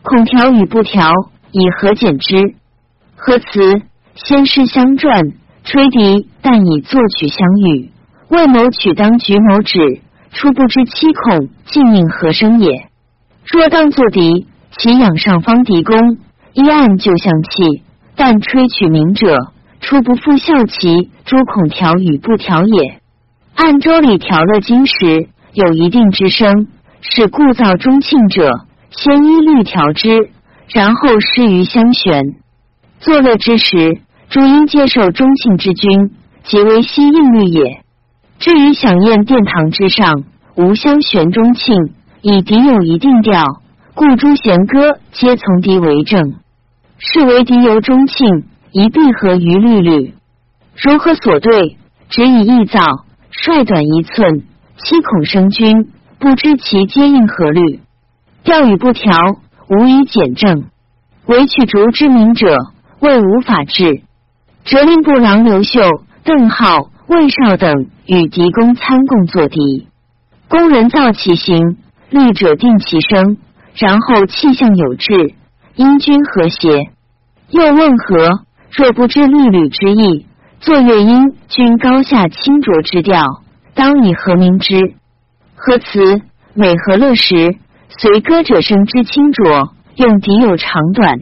[0.03, 1.11] 孔调与不调，
[1.53, 2.37] 以何减之？
[3.17, 3.81] 何辞？
[4.15, 5.33] 先师相传。”
[5.65, 7.91] 吹笛，但以作曲相与。
[8.29, 10.01] 为谋取当局谋止，
[10.33, 12.89] 初不知七孔，静应何声也？
[13.45, 14.47] 若当作笛，
[14.77, 16.19] 其仰上方笛弓，
[16.55, 17.83] 一按就象气；
[18.17, 19.37] 但吹曲鸣者，
[19.81, 23.01] 初不复效其诸孔调与不调也。
[23.55, 26.69] 按周礼调乐经时，有一定之声，
[27.03, 28.51] 是故造中庆者，
[28.91, 30.31] 先依律调之，
[30.69, 32.23] 然后施于相旋。
[33.01, 34.01] 作乐之时，
[34.33, 36.11] 诸因接受中庆之君，
[36.45, 37.85] 即为西应律也。
[38.39, 40.25] 至于享宴殿堂之上，
[40.57, 41.77] 无相玄中庆，
[42.23, 43.45] 以敌有一定调，
[43.93, 46.37] 故诸弦歌皆从敌为正，
[46.97, 50.15] 是为敌由中庆，一闭合于律律。
[50.83, 51.77] 如何所对？
[52.09, 52.81] 只以易造，
[53.31, 54.45] 率短一寸，
[54.79, 57.81] 七孔生君，不知其皆应何律。
[58.45, 59.15] 调与不调，
[59.69, 60.65] 无以简正。
[61.27, 62.57] 唯取竹之名者，
[62.99, 64.05] 谓无法治。
[64.65, 65.81] 哲令部郎刘秀、
[66.25, 69.89] 邓浩、魏绍等与狄公参共作敌，
[70.49, 71.79] 工人造其形，
[72.11, 73.39] 律者定其声，
[73.75, 75.35] 然后气象有致，
[75.75, 76.91] 音均和谐。
[77.51, 78.45] 又问何？
[78.71, 80.27] 若不知律吕之意，
[80.61, 83.43] 作乐音均高下清浊之调，
[83.75, 84.95] 当以何名之？
[85.57, 86.23] 何词
[86.55, 87.57] 美和乐时，
[87.89, 91.19] 随歌者声之清浊，用笛有长短。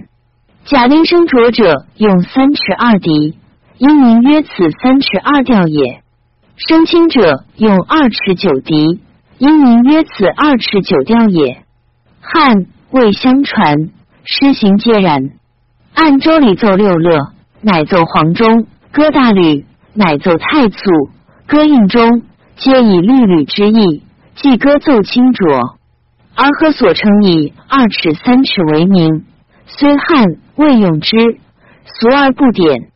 [0.66, 3.37] 假令生浊者，用三尺二笛，
[3.79, 4.49] 因名曰此
[4.83, 6.03] 三尺二调也；
[6.57, 9.01] 生清者，用二尺九笛，
[9.38, 11.64] 因名曰此二尺九调也。
[12.20, 13.90] 汉魏相传，
[14.25, 15.31] 诗行皆然。
[15.94, 21.11] 按周礼奏六乐，乃奏黄钟；歌大吕，乃奏太祖；
[21.46, 22.23] 歌应钟，
[22.57, 24.05] 皆以律吕之意，
[24.37, 25.79] 即歌奏清浊。
[26.37, 29.25] 而何所称以二尺三尺为名？
[29.66, 30.37] 虽汉。
[30.61, 31.16] 未用之，
[31.87, 32.90] 俗而不典。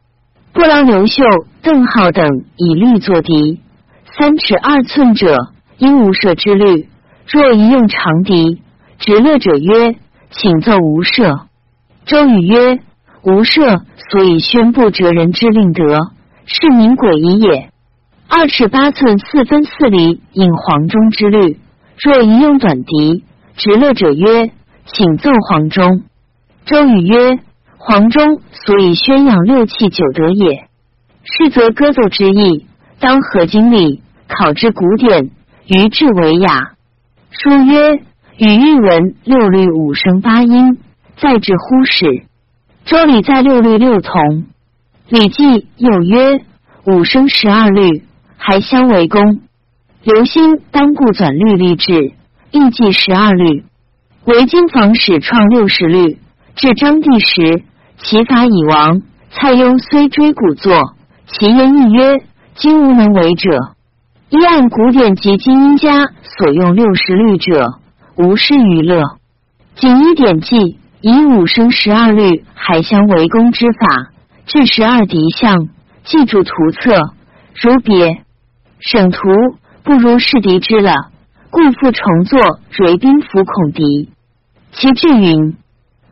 [0.52, 1.24] 布郎刘秀、
[1.62, 3.58] 邓浩等以律作敌，
[4.18, 5.34] 三尺二寸者，
[5.78, 6.90] 应无赦之律。
[7.26, 8.60] 若一用长笛，
[8.98, 9.96] 直乐者曰
[10.30, 11.46] ：“请奏无赦。”
[12.04, 12.80] 周瑜曰
[13.24, 15.96] ：“无赦，所以宣布哲人之令德，
[16.44, 17.70] 是名诡矣也。”
[18.28, 21.58] 二尺八寸四分四厘，引黄忠之律。
[21.98, 23.24] 若一用短笛，
[23.56, 24.50] 直乐者曰
[24.84, 26.02] ：“请奏黄忠。”
[26.66, 27.38] 周瑜曰。
[27.86, 30.68] 黄钟所以宣扬六气九德也，
[31.22, 32.64] 是则歌奏之意，
[32.98, 35.30] 当合经理，考之古典，
[35.66, 36.72] 于至为雅。
[37.28, 37.96] 书曰
[38.40, 40.78] ：“与韵文六律五声八音，
[41.18, 42.24] 在至乎始。”
[42.86, 44.46] 周礼在六律六同。
[45.10, 46.40] 礼记又曰
[46.88, 48.02] ：“五声十二律，
[48.38, 49.42] 还相为功。”
[50.02, 52.14] 刘歆当故转律立志，
[52.50, 53.62] 亦记十二律。
[54.24, 56.18] 为经房始创六十律，
[56.56, 57.62] 至章帝时。
[57.98, 60.94] 其法已亡，蔡邕虽追古作，
[61.26, 62.22] 其言亦曰
[62.54, 63.74] ：“今无能为者。”
[64.30, 67.78] 一按古典及精英家所用六十律者，
[68.16, 69.02] 无事娱乐。
[69.76, 74.10] 仅一典记，以五声十二律海相为攻之法，
[74.46, 75.68] 至十二敌相，
[76.04, 77.12] 记住图册。
[77.54, 78.24] 如别
[78.80, 79.18] 省图，
[79.84, 80.92] 不如试笛之了，
[81.50, 83.82] 故复重作《蕊宾府孔敌》。
[84.72, 85.56] 其志云：“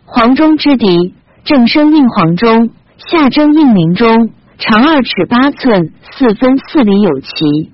[0.07, 1.14] 黄忠之敌。”
[1.45, 7.73] 正声应黄钟，下征应鸣钟，长二尺八寸，四分四厘有奇。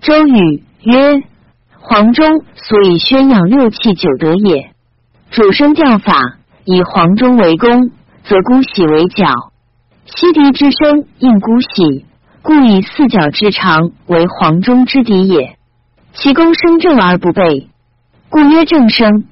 [0.00, 1.20] 周瑜曰：
[1.80, 4.70] 黄钟所以宣扬六气九德也。
[5.32, 6.14] 主声调法
[6.64, 7.90] 以黄钟为宫，
[8.22, 9.26] 则姑喜为角。
[10.04, 12.06] 西笛之声应姑喜，
[12.42, 15.56] 故以四角之长为黄钟之笛也。
[16.12, 17.68] 其宫声正而不背，
[18.28, 19.24] 故曰正声。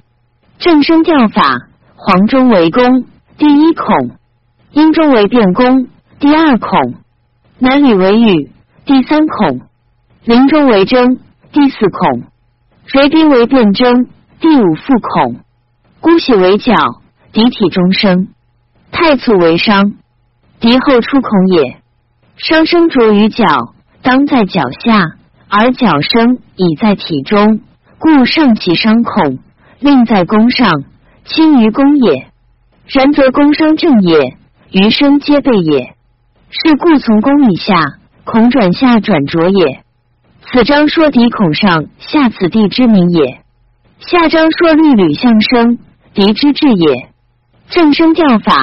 [0.57, 3.05] 正声调法，黄钟为宫。
[3.39, 4.17] 第一孔，
[4.73, 5.87] 阴中为变宫；
[6.19, 6.95] 第二孔，
[7.57, 8.49] 南吕为羽；
[8.85, 9.61] 第三孔，
[10.25, 11.15] 林中为征；
[11.53, 12.23] 第四孔，
[12.87, 14.09] 随宾为变征；
[14.41, 15.37] 第五副孔，
[16.01, 16.75] 姑喜为角；
[17.31, 18.27] 敌体中生，
[18.91, 19.93] 太簇为商，
[20.59, 21.77] 敌后出孔也。
[22.35, 23.45] 商声着于角，
[24.01, 25.15] 当在脚下，
[25.47, 27.61] 而角声已在体中，
[27.99, 29.39] 故上其伤孔，
[29.79, 30.83] 令在宫上，
[31.23, 32.28] 轻于宫也。
[32.91, 34.35] 然则公生正也，
[34.71, 35.93] 余生皆备也。
[36.49, 39.83] 是故从公以下，孔转下转浊也。
[40.41, 43.41] 此章说敌孔上下此地之名也。
[43.99, 45.77] 下章说律吕相生，
[46.15, 47.11] 敌之志也。
[47.69, 48.55] 正声调法，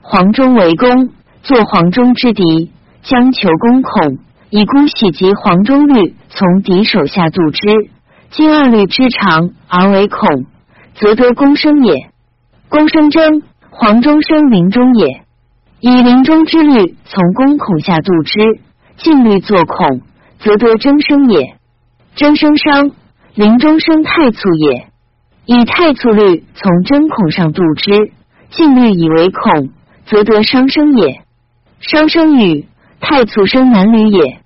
[0.00, 1.10] 黄钟为公，
[1.42, 4.18] 作黄钟之敌，将求公孔，
[4.48, 7.90] 以孤喜及黄钟律从敌手下度之。
[8.30, 10.46] 今二律之长而为孔，
[10.94, 12.08] 则得公生也。
[12.70, 13.42] 宫声征。
[13.76, 15.24] 黄钟声鸣钟也，
[15.80, 18.38] 以临中之律从宫孔下度之，
[18.96, 20.00] 进律作孔，
[20.38, 21.56] 则得争生也。
[22.14, 22.92] 争生伤，
[23.34, 24.86] 临中生太卒也。
[25.46, 28.12] 以太卒律从针孔上度之，
[28.50, 29.70] 进律以为孔，
[30.06, 31.22] 则得伤生也。
[31.80, 32.68] 伤生与
[33.00, 34.38] 太卒生男女也。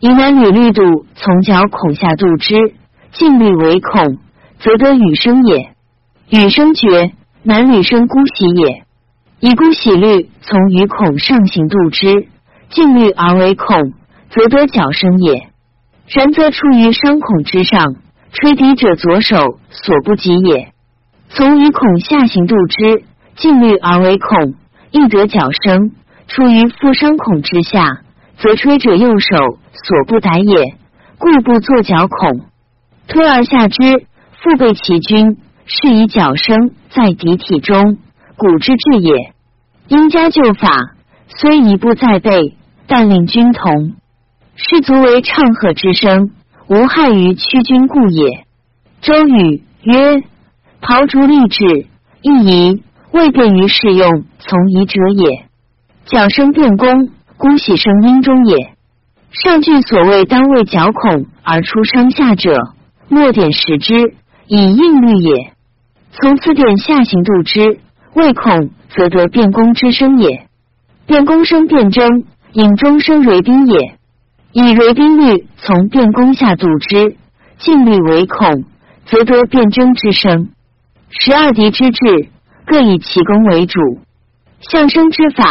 [0.00, 2.54] 以男女律度从角孔下度之，
[3.12, 4.18] 进律为孔，
[4.58, 5.70] 则得羽生也。
[6.28, 7.12] 羽生绝，
[7.48, 8.82] 男女生孤喜也。
[9.38, 12.26] 以孤喜律从于孔上行度之，
[12.70, 13.92] 进律而为孔，
[14.30, 15.48] 则得角生也。
[16.08, 17.94] 然则出于伤孔之上，
[18.32, 20.72] 吹笛者左手所不及也。
[21.28, 23.04] 从于孔下行度之，
[23.36, 24.54] 进律而为孔，
[24.90, 25.92] 亦得角生；
[26.26, 28.00] 出于腹伤孔之下，
[28.38, 29.36] 则吹者右手
[29.72, 30.74] 所不逮也，
[31.16, 32.40] 故不作角孔。
[33.06, 34.04] 推而下之，
[34.42, 37.98] 腹背其君，是以角生在敌体中，
[38.36, 39.32] 古之至也。
[39.88, 40.70] 因加旧法，
[41.28, 43.94] 虽一步在背，但令君同。
[44.56, 46.30] 士卒为唱和之声，
[46.68, 48.44] 无害于屈君故也。
[49.02, 50.22] 周语曰
[50.80, 51.86] ：“庖竹立志，
[52.22, 55.46] 亦宜未便于适用，从宜者也。
[56.06, 58.72] 角声变功，孤喜声音中也。
[59.30, 62.56] 上句所谓当为角孔而出声下者，
[63.08, 64.14] 末点食之，
[64.46, 65.52] 以应律也。
[66.20, 67.80] 从此点下行度之，
[68.14, 70.46] 未恐，则得变功之声也。
[71.06, 73.96] 变功声变征，引中生蕊宾也。”
[74.52, 77.16] 以蕊宾律从变宫下度之，
[77.58, 78.64] 尽律为孔，
[79.04, 80.48] 则得辩征之声。
[81.10, 82.30] 十二敌之志，
[82.64, 83.78] 各以其功为主。
[84.60, 85.44] 相生之法，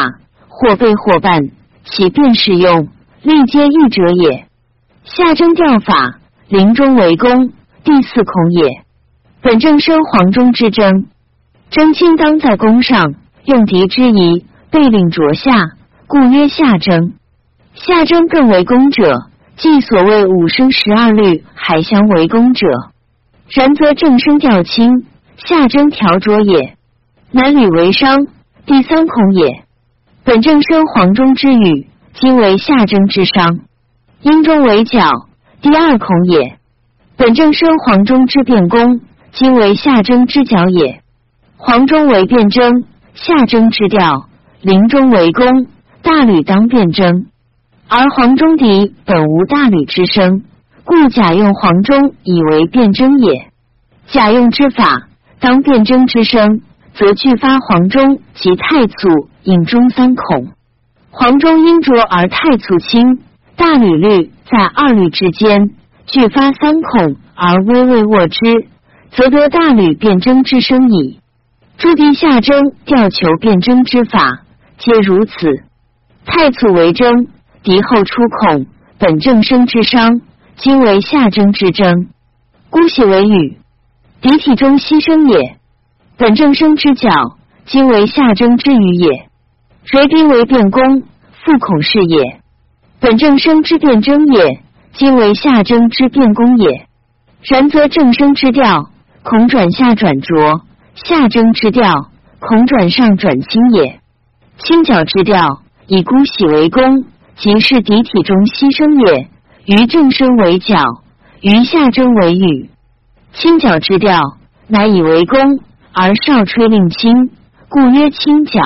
[0.47, 1.51] 或备或半，
[1.83, 2.87] 其便适用，
[3.21, 4.47] 力皆异者也。
[5.03, 8.84] 下征调法，临中为宫，第四孔也。
[9.45, 11.05] 本正生黄中之争，
[11.69, 15.51] 征卿当在宫上，用敌之仪，备令着下，
[16.07, 17.13] 故曰下征。
[17.75, 22.65] 下征更为功者，即所谓五声十二律还相为功者。
[23.49, 25.05] 然则正声调轻，
[25.37, 26.75] 下征调浊也。
[27.29, 28.25] 男女为商，
[28.65, 29.63] 第三孔也。
[30.23, 33.59] 本正声黄中之语，今为下征之商。
[34.23, 35.27] 阴中为角，
[35.61, 36.57] 第二孔也。
[37.15, 39.01] 本正声黄中之变功，
[39.35, 41.01] 今为下征之角也。
[41.57, 44.29] 黄中为变征，下征之调。
[44.61, 45.67] 临中为功，
[46.01, 47.25] 大吕当变征。
[47.89, 50.43] 而黄中笛本无大吕之声，
[50.85, 53.51] 故假用黄中以为辩征也。
[54.07, 55.09] 假用之法，
[55.41, 56.61] 当辩征之声，
[56.93, 60.47] 则俱发黄中及太簇引中三孔。
[61.11, 63.19] 黄中因浊而太簇轻，
[63.57, 65.71] 大吕律在二律之间，
[66.05, 68.39] 俱发三孔而微微握之，
[69.11, 71.19] 则得大吕辩征之声矣。
[71.77, 74.41] 诸敌下征调求辩征之法，
[74.77, 75.33] 皆如此。
[76.25, 77.27] 太祖为征。
[77.63, 78.67] 敌后出孔，
[78.99, 80.21] 本正生之伤，
[80.55, 82.09] 今为下征之征。
[82.69, 83.57] 姑喜为羽，
[84.21, 85.57] 敌体中牺牲也。
[86.15, 87.09] 本正生之角，
[87.65, 89.29] 今为下征之羽也。
[89.83, 92.39] 谁兵为变弓，复孔是也。
[92.99, 94.61] 本正生之变征也，
[94.93, 96.85] 今为下征之变弓也。
[97.41, 98.91] 然则正生之调，
[99.27, 100.61] 孔转下转浊；
[100.93, 103.99] 下征之调，孔转上转清也。
[104.59, 107.05] 清角之调，以孤喜为弓。
[107.35, 109.27] 即是敌体中牺牲也。
[109.65, 110.77] 于正声为角，
[111.41, 112.69] 于下征为羽。
[113.33, 115.59] 清角之调，乃以为弓，
[115.91, 117.31] 而少吹令清，
[117.67, 118.61] 故曰清角。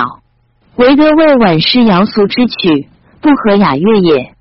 [0.76, 2.90] 唯得为晚诗瑶俗之曲，
[3.22, 4.34] 不合雅乐也。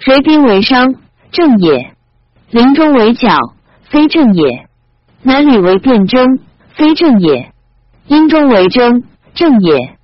[0.00, 0.94] 随兵为商，
[1.30, 1.90] 正也；
[2.50, 3.36] 临中为角，
[3.90, 4.67] 非正也；
[5.22, 6.38] 男女为辩征，
[6.76, 7.50] 非正也；
[8.06, 9.02] 阴中为征，
[9.34, 9.96] 正也；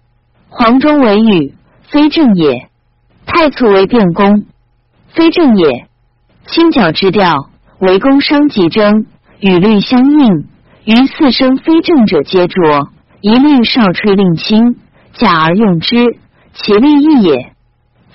[0.49, 1.55] 黄中为羽，
[1.89, 2.69] 非正也。
[3.25, 4.45] 太簇为变功，
[5.09, 5.87] 非正也。
[6.47, 7.49] 清角之调，
[7.79, 9.07] 为宫伤即征，
[9.41, 10.49] 与律相应。
[10.85, 14.77] 于四声非正者皆浊，一律少吹令轻，
[15.15, 16.19] 假而用之，
[16.53, 17.53] 其利益也。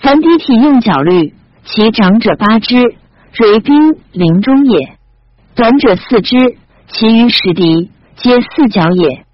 [0.01, 1.33] 凡敌体用角律，
[1.63, 2.75] 其长者八之，
[3.31, 4.97] 蕊宾临中也；
[5.55, 6.57] 短者四之，
[6.91, 9.25] 其余十敌皆四角也。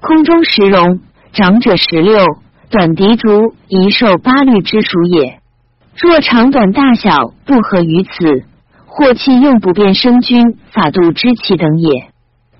[0.00, 1.00] 空中十容，
[1.32, 2.18] 长者十六。
[2.70, 5.40] 短笛竹一受八律之属也。
[5.96, 8.44] 若长短大小不合于此，
[8.84, 12.10] 或弃用不变生君法度之其等也。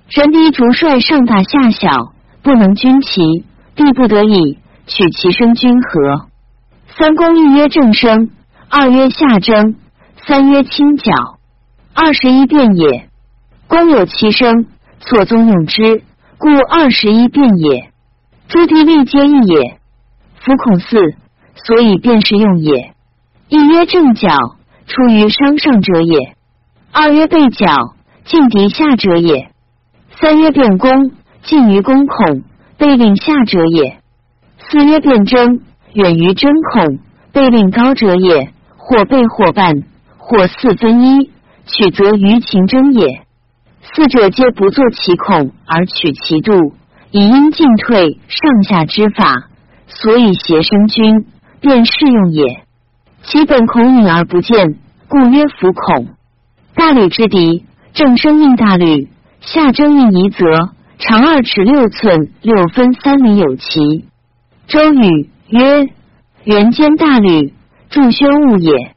[0.09, 3.45] 人笛竹率上大下小，不能均齐，
[3.75, 6.25] 必不得已取其声君和。
[6.97, 8.31] 三公一曰正声，
[8.67, 9.75] 二曰下征，
[10.25, 11.13] 三曰清角，
[11.93, 13.08] 二十一变也。
[13.69, 14.65] 公有其声，
[14.99, 16.01] 错综用之，
[16.39, 17.91] 故二十一变也。
[18.47, 19.79] 诸地利皆异也。
[20.39, 20.97] 夫孔四，
[21.53, 22.95] 所以便是用也。
[23.47, 24.27] 一曰正角，
[24.87, 26.33] 出于商上者也；
[26.91, 27.93] 二曰背角，
[28.25, 29.51] 近敌下者也；
[30.19, 31.11] 三曰变弓，
[31.43, 32.41] 近于弓孔，
[32.75, 33.99] 背令下者也；
[34.57, 35.61] 四曰变争，
[35.93, 36.97] 远于争孔，
[37.31, 38.51] 背令高者也。
[38.77, 39.83] 或背或半，
[40.17, 41.29] 或四分一，
[41.67, 43.21] 取则于情争也。
[43.81, 46.73] 四者皆不作其恐而取其度，
[47.11, 49.49] 以应进退上下之法，
[49.87, 51.25] 所以邪生君
[51.59, 52.63] 便适用也。
[53.23, 54.77] 其本孔隐而不见，
[55.07, 56.07] 故曰浮孔。
[56.75, 59.09] 大吕之敌，正生应大吕，
[59.41, 60.45] 下征应夷则，
[60.97, 64.05] 长二尺六寸，六分三里有其。
[64.67, 65.89] 周瑜曰：
[66.43, 67.53] 元间大吕。
[67.89, 68.95] 祝宣物也。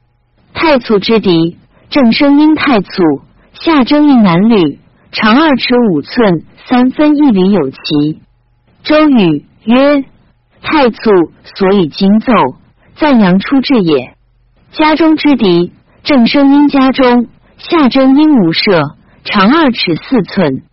[0.53, 1.57] 太祖之敌，
[1.89, 3.03] 正生因太祖，
[3.65, 4.81] 下征应南吕，
[5.13, 8.21] 长二尺五寸，三分一里有奇。
[8.83, 10.05] 周瑜曰：
[10.61, 11.11] 太祖
[11.45, 12.33] 所以今奏，
[12.97, 14.17] 赞扬出至也。
[14.73, 15.71] 家中之敌，
[16.03, 20.65] 正生因家中，下征因无赦，长二尺四寸。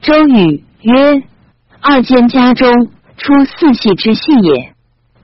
[0.00, 1.24] 周瑜曰：
[1.80, 2.72] 二间家中
[3.16, 4.74] 出四系之系也。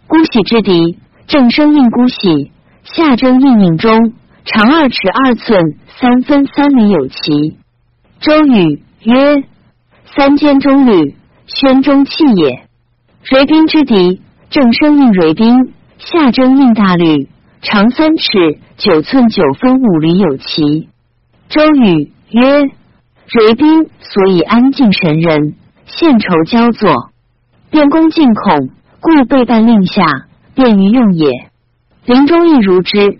[0.08, 0.98] 姑喜之敌。
[1.28, 2.50] 正生应姑喜，
[2.82, 7.56] 下征应应中，长二尺二寸，三分三里有其。
[8.20, 9.42] 周瑜曰：
[10.14, 11.14] 三间中吕，
[11.46, 12.68] 宣中气也。
[13.24, 14.20] 蕤宾之敌，
[14.50, 17.30] 正生应蕤宾，下征应大吕，
[17.62, 20.90] 长三尺九寸九分五里有其。
[21.48, 22.64] 周瑜曰：
[23.26, 25.54] 蕤宾所以安静神人，
[25.86, 27.10] 献酬交作，
[27.70, 28.68] 变弓进孔，
[29.00, 30.26] 故背半令下。
[30.54, 31.50] 便于用也。
[32.04, 33.18] 林中亦如之。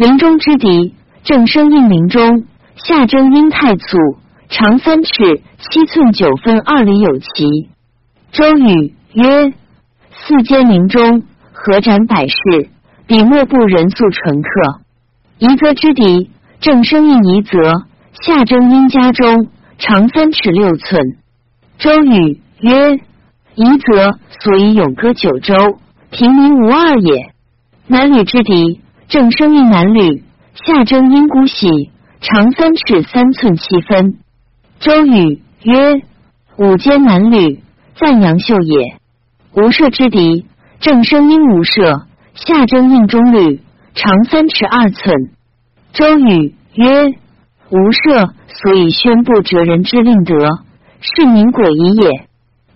[0.00, 0.94] 林中之敌，
[1.24, 3.98] 正生应林中，下征因太祖，
[4.48, 7.68] 长三尺七寸九分二里有其。
[8.32, 9.52] 周瑜曰：
[10.10, 12.70] 四间林中，何斩百世，
[13.06, 14.48] 彼莫不人素纯客。
[15.38, 16.30] 夷则之敌，
[16.60, 17.84] 正生应夷则，
[18.22, 21.18] 下征因家中，长三尺六寸。
[21.76, 22.94] 周瑜曰：
[23.54, 25.54] 夷则所以永歌九州。
[26.10, 27.34] 平民无二也。
[27.86, 28.80] 南吕之敌，
[29.10, 30.22] 正生应南吕，
[30.54, 31.90] 下征因姑喜，
[32.20, 34.18] 长三尺三寸七分。
[34.78, 36.00] 周瑜曰：
[36.56, 37.58] 五间南吕，
[37.96, 39.00] 赞阳秀也。
[39.52, 40.46] 无赦之敌，
[40.78, 42.04] 正生因无赦，
[42.34, 43.60] 下征应中吕，
[43.94, 45.12] 长三尺二寸。
[45.92, 47.08] 周瑜曰：
[47.68, 50.36] 无赦，所以宣布哲人之令德，
[51.00, 52.28] 是民诡夷也。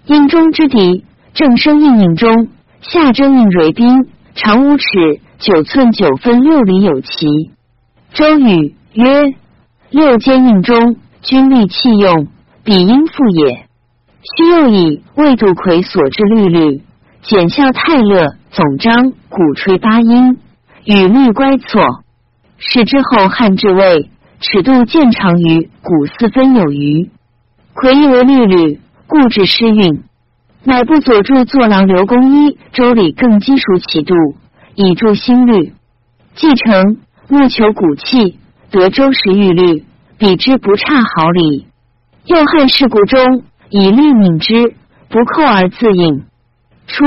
[0.07, 2.49] 应中之敌，正生应应中。
[2.80, 4.85] 下征应蕤宾，长五尺
[5.45, 7.27] 九寸九分六里有其。
[8.15, 9.35] 周瑜曰：
[9.91, 12.29] 六间应中，军力器用，
[12.65, 13.67] 比应复也。
[14.23, 16.83] 须又以魏杜魁所制律律，
[17.21, 20.39] 简效泰勒总章，鼓吹八音，
[20.87, 21.83] 与律乖错。
[22.57, 24.09] 使之后汉至魏，
[24.41, 27.11] 尺度渐长于古四分有余。
[27.75, 30.05] 魁亦为律律，故致失韵。
[30.63, 34.15] 乃不佐助作郎刘公一周礼更积熟其度，
[34.75, 35.72] 以助心律。
[36.35, 36.99] 继承
[37.29, 38.39] 木求骨气，
[38.70, 39.85] 得周时玉律，
[40.18, 41.66] 比之不差毫厘。
[42.25, 44.75] 又汉事故中，以律敏之，
[45.09, 46.25] 不扣而自引。
[46.87, 47.05] 初，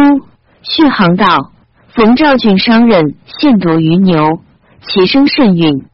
[0.62, 1.52] 续航道，
[1.90, 4.40] 冯兆俊商人献夺于牛，
[4.82, 5.86] 其声甚韵。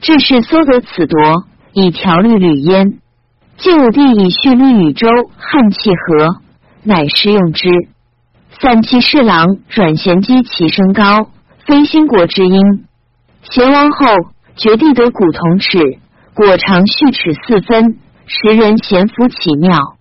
[0.00, 2.98] 至是搜得此夺，以条律吕焉。
[3.58, 5.06] 晋武帝以续律与周
[5.36, 6.40] 汉契合。
[6.84, 7.68] 乃施用之。
[8.62, 11.30] 散骑侍郎阮咸基其身高，
[11.66, 12.86] 非兴国之音。
[13.42, 14.06] 咸王后
[14.54, 15.98] 绝地得古铜尺，
[16.32, 19.96] 果长续尺四分，时人咸服其妙。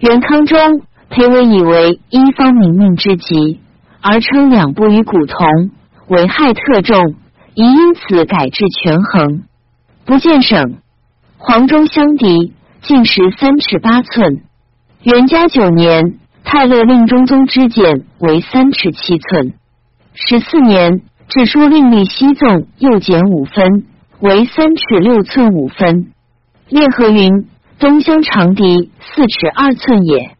[0.00, 3.60] 元康中，裴伟以为一方明命之极，
[4.00, 5.70] 而称两部与古铜，
[6.08, 7.14] 为害特重，
[7.54, 9.44] 宜因此改制权衡。
[10.04, 10.78] 不见省。
[11.38, 14.42] 黄忠相敌，进时三尺八寸。
[15.04, 16.18] 元嘉九年。
[16.52, 19.54] 泰勒令中宗之简为三尺七寸。
[20.14, 23.84] 十四年，制书令立西纵又减五分，
[24.18, 26.10] 为三尺六寸五分。
[26.68, 27.46] 列和云：
[27.78, 30.32] 东乡长笛四尺二寸也。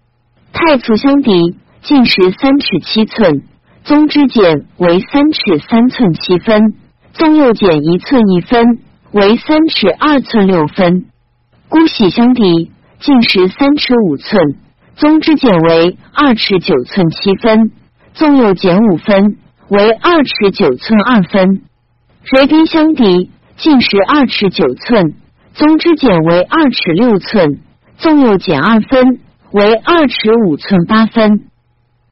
[0.53, 3.43] 太祖相笛，进时三尺七寸，
[3.85, 6.75] 宗之简为三尺三寸七分，
[7.13, 8.81] 宗又减一寸一分，
[9.13, 11.07] 为三尺二寸六分。
[11.69, 14.57] 姑喜相敌，进时三尺五寸。
[15.01, 17.73] 宗之减为二尺九寸七分，
[18.13, 19.39] 纵又减五分，
[19.71, 21.63] 为二尺九寸二分。
[22.23, 25.15] 蕤宾相敌，进时二尺九寸，
[25.55, 27.61] 宗之减为二尺六寸，
[27.97, 29.21] 纵又减二分，
[29.53, 31.47] 为二尺五寸八分。